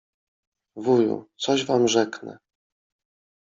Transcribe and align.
Wuju, 0.75 1.25
coś 1.37 1.65
wam 1.65 1.87
rzeknę. 1.87 2.37